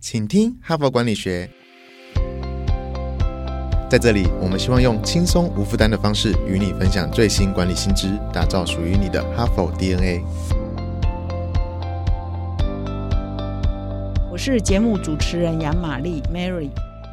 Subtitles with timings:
[0.00, 1.50] 请听哈佛管理学。
[3.90, 10.22] 在这里，我们希望用轻松无负担的方式与你分享最新管理新知，打造属于你的哈佛 DNA。
[14.30, 16.70] 我是节目主持人杨玛丽 Mary，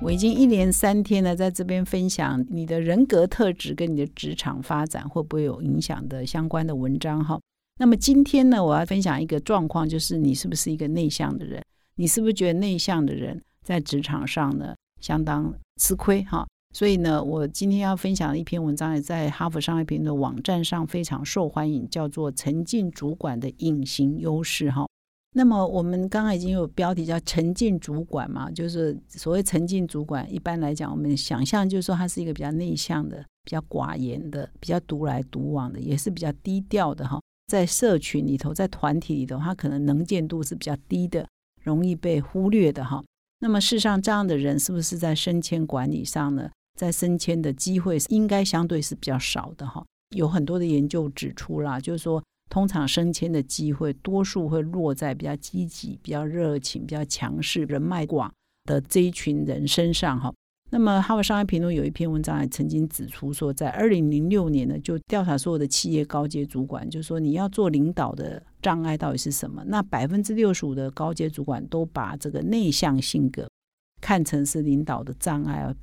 [0.00, 7.40] 我已经一连三天呢，在这边分享你的人格特质跟你的职场发展会不会有影响的相关的文章哈。
[7.80, 11.60] 那么今天呢，我要分享一个状况，就是你是不是一个内向的人？
[11.98, 16.46] 你是不是觉得内向的人在职场上呢相当吃亏哈？
[16.72, 24.86] 所以呢，我今天要分享的一篇文章也在哈佛商业评论网站上非常受欢迎，叫做“沉浸主管的隐形优势”哈。
[25.34, 37.20] 那么我们刚刚已经有标题叫“沉浸主管”嘛，就是所谓沉浸主管，一般来讲，我们想象就是说他是一个比较内向的、比较寡言的、比较独来独往的，也是比较低调的哈。
[37.48, 41.26] 在社群里头，在团体里头，他可能能见度是比较低的，
[41.60, 43.02] 容易被忽略的哈。
[43.40, 46.50] 那么事实上，这样的人是不是在升迁管理上呢？
[46.76, 49.84] 在升迁的机会应该相对是比较少的哈。
[50.16, 58.32] 有很多的研究指出啦，就是说，通常升迁的机会多数会落在比较积极、比较热情、比较强势、人脉广
[58.64, 60.32] 的这一群人身上哈。
[60.70, 69.64] 那么，《哈佛商业评论》有一篇文章还曾经指出说，在二零零六年呢，就调查所有的企业高阶主管，就是说你要做领导的障碍到底是什么？
[69.66, 73.48] 那百分之六十五的高阶主管都把这个内向性格
[74.02, 75.74] 看成是领导的障碍啊。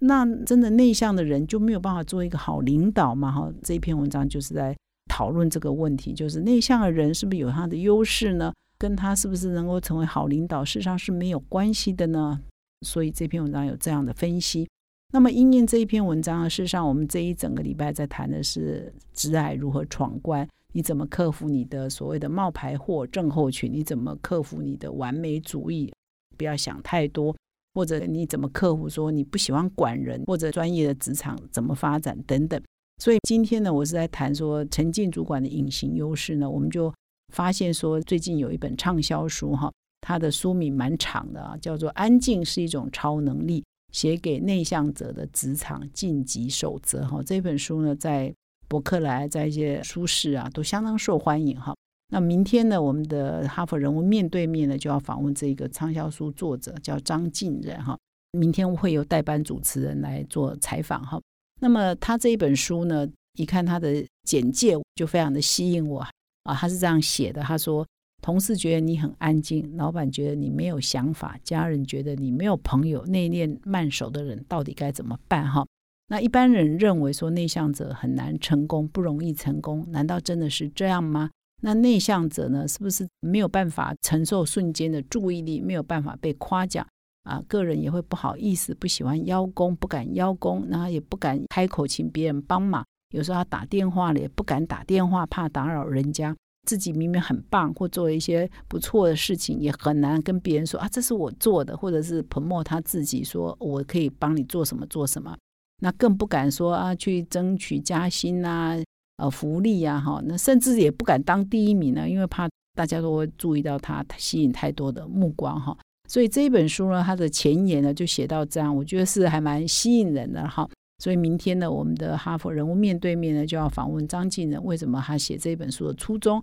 [0.00, 3.32] 那真的内向的人就没有办法做一个好领导吗？
[3.32, 4.76] 哈，这一篇文章就是在
[5.10, 8.52] 讨论这个问题，就是内向的人是不是有他的优势呢？
[8.76, 12.40] 跟他是不是能够成为好领导，事实上是没有关系的呢？
[12.86, 14.68] 所以这篇文章有这样的分析。
[15.12, 23.72] 那么，因应这一篇文章呢，事实上我们这一整个礼拜在谈的是直癌如何闯关，你怎么克服你的所谓的冒牌货症候群？
[23.72, 25.92] 你怎么克服你的完美主义？
[26.36, 27.36] 不要想太多。
[27.72, 32.60] 或者你怎么克服说你不喜欢管人，或者专业的职场怎么发展等等。
[32.98, 36.50] 所以今天呢，我是在谈说沉浸主管的隐形优势呢。
[36.50, 36.92] 我们就
[37.32, 43.60] 发现说，最近有一本畅销书哈，他的书名蛮长的啊，叫做《安静是一种超能力》，
[43.92, 47.22] 写给内向者的职场晋级守则哈。
[47.22, 48.34] 这本书呢，在
[48.68, 51.74] 博客来，在一些书市啊，都相当受欢迎哈。
[52.12, 57.96] 那明天呢，我们的哈佛人物面对面呢，就要访问这个畅销书作者，叫张晋仁哈。
[58.32, 61.20] 明天会有代班主持人来做采访哈。
[61.60, 66.00] 那么他这一本书呢，一看他的简介就非常的吸引我
[66.44, 66.54] 啊。
[66.54, 67.86] 他是这样写的，他说：
[68.20, 75.66] 同事觉得你很安静，老板觉得你没有想法，家人觉得你没有朋友，内敛慢熟的人到底该怎么办哈？
[76.08, 81.30] 那一般人认为说内向者很难成功，不容易成功，难道真的是这样吗？
[81.62, 86.86] 那内向者呢，是不是没有办法承受瞬间的注意力，没有办法被夸奖
[87.22, 87.42] 啊？
[87.46, 92.84] 个人也会不好意思，不喜欢邀功，不敢邀功，然后也不敢开口请别人帮忙。
[93.14, 96.34] 有时候他打电话了，也不敢打电话，怕打扰人家。
[96.66, 105.36] 自己明明很棒，或做一些不错的事情，也很难跟别人说啊，这是我做的，或者是彭墨他自己说我可以帮你做什么做什么。
[105.82, 108.76] 那更不敢说啊，去争取加薪啊。
[109.16, 115.76] 呃，福利呀，哈，那甚至也不敢当第一名呢，因为怕大家都会注意到他，吸引太多的目光，哈。
[116.08, 120.66] 所以这一本书呢，它的前言呢就写到这样，我觉得是还蛮吸引人的，哈。
[121.02, 126.42] 所以明天呢，我们的哈佛人物面对面呢就要访问张晋仁，为什么他写这本书的初衷？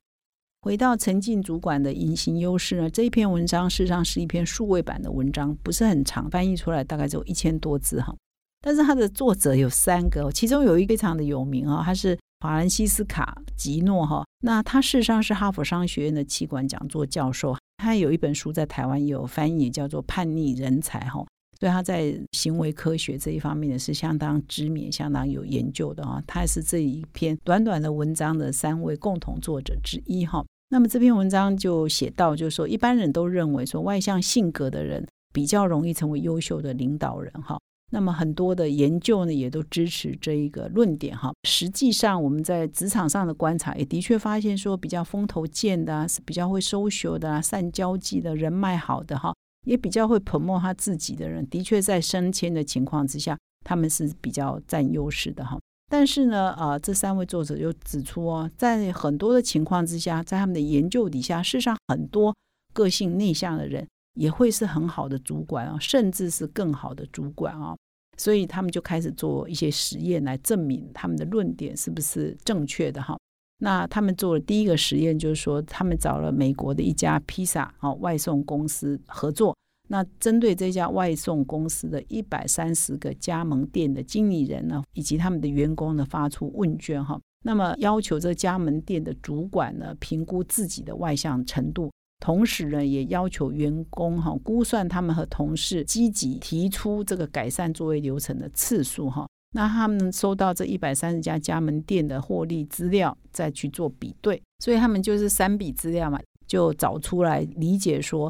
[0.68, 2.90] 回到陈静主管的隐形优势呢？
[2.90, 8.14] 这一篇文章事实上是一篇数位版的文章，不是很长，翻译出来大概只有一千多字，哈。
[8.60, 12.20] 但是它的作者有三个，其中有一个非常的有名啊，他是。
[12.42, 21.26] 法兰西斯卡吉诺哈，那他事实上是哈佛商学院的气管讲座教授，他有一本书在台湾也有翻译，叫做《叛逆人才》哈，
[21.60, 26.22] 所以他在行为科学这一方面呢是相当知名、相当有研究的哈。
[26.28, 30.46] 他是这一篇短短的文章的三位共同作者之一哈。
[30.70, 37.58] 那么这篇文章就写到，就是说一般人都认为说外向性格的人比较容易成为优秀的领导人哈。
[37.90, 41.32] 那么很多的研究呢，也都支持这一个论点哈。
[41.48, 49.34] 实际上，我们在职场上的观察，也的确发现说，比较风头健的啊，是比较会收学的啊，善交际的人脉好的哈，
[49.66, 55.58] 也比较会捧墨他自己的人，的确在升迁的情况之下，他们是比较占优势的哈。
[55.88, 62.36] 但是呢，啊，这三位作者又指出哦，在很多的情况之下，在他们的研究底下，事实上很多
[62.74, 63.88] 个性内向的人。
[64.18, 67.78] 也会是很好的主管啊，甚至是更好的主管啊，
[68.18, 73.16] 所以他们就开始做一些实验来证明他们的论点是不是正确的哈。
[73.60, 79.56] 那他们做的第一个实验就是说，他们找了美国的一家披萨啊外送公司合作，
[79.90, 87.20] 那针对这家外送公司的一百三十个加盟店的经理人呢，以及他们的员工呢，发出问卷哈。
[87.46, 91.90] 那么要求这加盟店的主管呢，评估自己的外向程度，
[92.20, 99.26] 同时呢，也要求员工哈估算他们和同事积极提出这个改善作业流程的次数哈。
[99.54, 108.30] 那他们收到这一百三十家加盟店的获利资料，再去做比对，所以他们就是三笔资料嘛，就找出来理解说。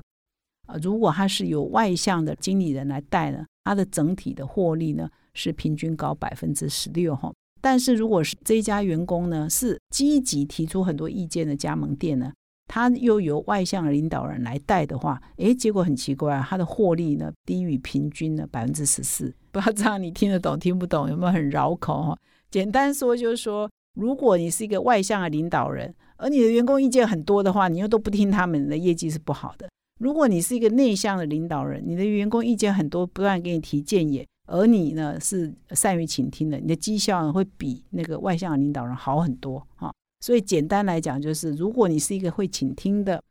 [0.68, 7.34] 啊，如果他是由外向的经理人来带呢，他的整体的获利呢是平均高百分之十六哈。
[7.60, 12.32] 但是如果是这家员工呢是积极提出很多意见的加盟店呢，
[12.68, 19.34] 他又由外向的领导人来带的话，诶，结果很奇怪啊，他的获利呢低于平均的百分之十四。
[19.52, 21.10] 不知道这样你听得懂听不懂？
[21.10, 22.18] 有没有很绕口哈？
[22.52, 29.68] 简单说就是说，如果你是一个外向的领导人，而你的员工意见很多的话，你又都不听他们的，业绩是不好的。
[29.98, 39.92] 如果你是一个内向的领导人，你的员工意见很多，不断给你提建议，而你呢是善于倾听的，你的绩效呢会比那个外向的领导人好很多啊。
[40.22, 43.22] 所以简单来讲，就是如果你是一个会倾听的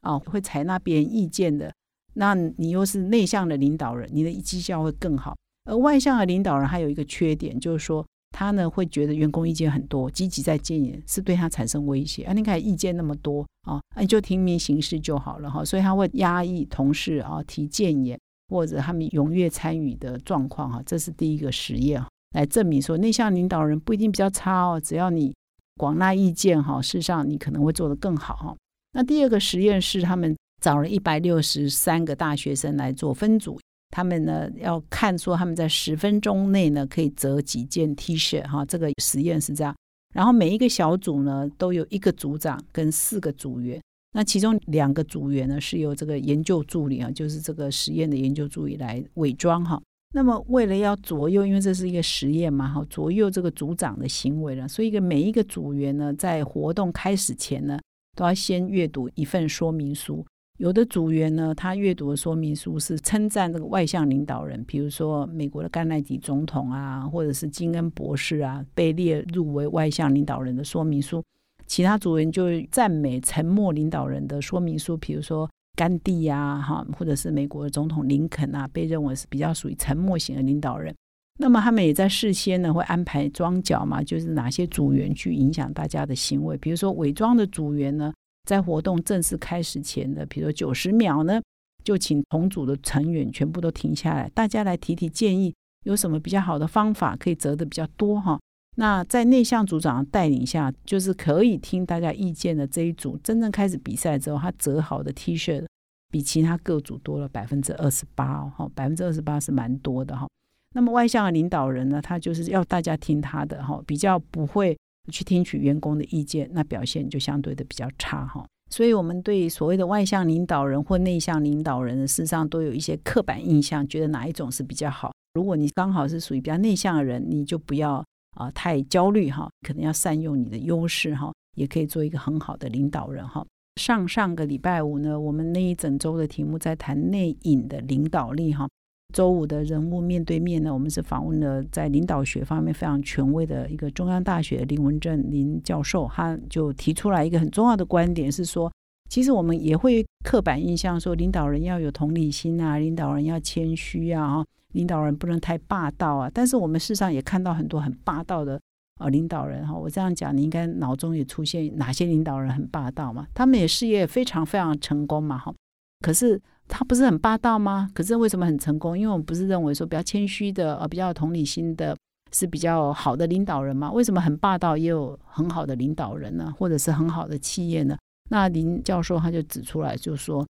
[0.00, 1.72] 啊，会采纳别人意见的，
[2.14, 5.36] 那你又是内向的领导人，你的绩效会更好。
[5.64, 8.06] 而外向的领导人还有一个缺点，就是说。
[8.32, 12.32] 他呢会觉得员工意见很多，积极在建言是对他产生威胁啊！
[12.32, 15.64] 你看意见那么多啊，你就听命行事就好了哈。
[15.64, 18.18] 所以他会压抑同事啊提建言
[18.48, 20.82] 或者他们踊跃参与的状况哈。
[20.84, 25.34] 这是第一个实验来证明说内向领导人不一定比较差哦，只要你
[25.76, 28.56] 广纳意见哈，事实上你可能会做得更好哈。
[28.92, 33.58] 那第二个实验是他们找了一百六十三个大学生来做分组。
[33.90, 39.74] 他们呢要看说他们在十分钟内呢可以折几件 T 恤哈，这个实验是这样。
[40.14, 43.80] 然后每一个小组呢都有一个组长跟四个组员，
[44.12, 49.80] 那其中两个组员呢是由这个研究助理啊，就是这个实验的研究助理来伪装哈。
[50.14, 57.78] 那么为了要左右，因为这是一个实验嘛哈，左右这个组长的行为了，所以一个每一个组员呢在活动开始前呢
[58.16, 60.24] 都要先阅读一份说明书。
[60.58, 71.22] 有的组员呢，他阅读的说明书是称赞这个外向领导人，比如说美国的甘乃迪总统啊，或者是金恩博士啊，被列入为外向领导人的说明书。
[71.66, 80.94] 其他组员就赞美沉默领导人的说明书，比如说甘地啊，哈，或者是美国的总统林肯啊，被认为是比较属于沉默型的领导人。
[81.38, 88.10] 那么他们也在事先呢会安排装脚嘛，就是哪些组员去影响大家的行为，比如说伪装的组员呢。
[88.46, 91.42] 在活动正式开始前的，比如说九十秒呢，
[91.84, 95.52] 就请同组的成员全部都停下来，大家来提提建议，
[95.84, 98.38] 有什么比较好的方法可以折的比较多哈？
[98.76, 105.66] 那在内向组长的带领下，就是可以听大家意见的这一组，真正开始比赛之后，他折好的 T 恤
[106.10, 110.28] 比其他各组多了百分之二十八哦，哈，百分之二十八是蛮多的哈。
[110.74, 114.76] 那么外向的领导人呢，他就是要大家听他的哈，比较不会。
[115.10, 118.46] 去听取员工的意见，那表现就相对的比较差哈。
[118.70, 125.12] 所以，我们对所谓的外向领导人或内向领导人，事实上都有一些刻板印象，觉得哪一种是比较好。
[125.34, 128.04] 如果你刚好是属于比较内向的人，你就不要
[128.36, 133.46] 啊太焦虑哈，可能要善用你的优势哈，也可以做一个很好的领导人哈。
[133.80, 138.68] 上上个礼拜五呢，我们那一整周的题目在谈内隐的领导力哈。
[139.16, 148.70] 周五的人物面对面呢，我们是访问了在领导学方面非常权威的一个中央大学林文正林教授，他就提出来一个很重要的观点，是说，
[149.08, 154.44] 其实我们也会刻板印象说，领导人要有同理心啊，领导人要谦虚啊，
[154.74, 156.30] 领导人不能太霸道啊。
[156.34, 158.60] 但是我们事实上也看到很多很霸道的
[159.00, 159.74] 呃领导人哈。
[159.74, 163.26] 我这样讲，你应该脑中也出现哪些领导人很霸道嘛？
[163.32, 165.54] 他们也事业非常非常成功嘛哈。
[166.02, 166.38] 可是。
[166.68, 167.88] 他不是很霸道吗？
[167.94, 168.98] 可是为什么很成功？
[168.98, 171.96] 因为我们不是认为说比较谦虚的、呃比较有同理心的，
[172.32, 173.90] 是比较好的领导人吗？
[173.90, 176.52] 为什么很霸道也有很好的领导人呢？
[176.58, 177.96] 或者是很好的企业呢？
[178.30, 180.44] 那林教授他就指出来，就是说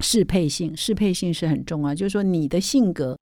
[0.00, 1.94] 适配性，适配性是很重要。
[1.94, 3.16] 就是说你的性格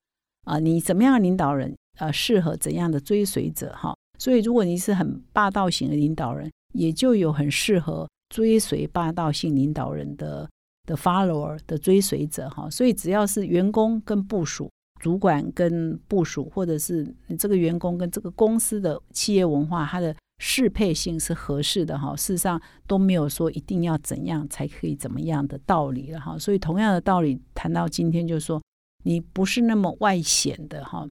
[0.44, 3.94] 啊，你怎么样的领导人，呃，适合怎样的追随者哈。
[4.18, 10.48] 所以如果你是很霸道型的领导人，也就有很适合追随霸道性领导人的。
[10.90, 14.68] 的 follower 的追随者哈，所以只要是员工跟部署、
[15.00, 22.16] 主管跟部署，或者是你这个员工跟这个公司的企业文化，它的适配性是合适的哈。
[22.16, 26.36] 事实上都没有说一定要怎样才可以怎么样的道理了哈。
[26.36, 28.60] 所以同样的道理谈到今天，就是说
[29.04, 31.06] 你不是那么外显的哈，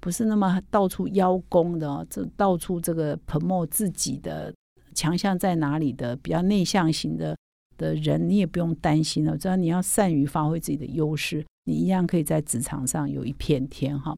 [0.00, 4.54] 不是那么到处邀功的，这到处这个 promote 自己的
[4.94, 7.36] 强项在哪里的，比较内向型的。
[7.78, 9.38] 的人，你也不用担心了。
[9.38, 14.14] 只要你要善于发挥自己的优势，你一样可以在职场上有一片天哈。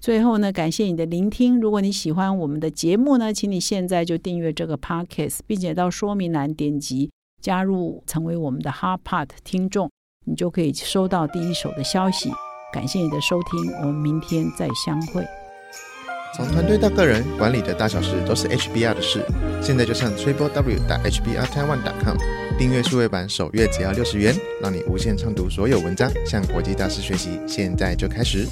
[0.00, 1.60] 最后呢，感谢你的聆听。
[1.60, 9.88] 如果你喜欢我们的节目呢，请你现在就订阅这个 podcast，并且到说明栏点击加入，成为我们的 Hard Part 听众，
[10.26, 12.32] 你就可以收到第一手的消息。
[12.72, 15.24] 感谢你的收听，我们明天再相会。
[16.34, 19.22] 从团队到个人，管理的大小事都是 HBR 的事。
[19.62, 22.16] 现在就上 triple w 打 hbr taiwan com
[22.58, 27.40] 订阅数位版，首月只要六十元，让你无限畅读所有文章，向国际大师学习。
[27.46, 28.46] 现在就开始。